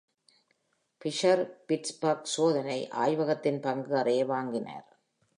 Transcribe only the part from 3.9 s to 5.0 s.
அறையை வாங்கினார்.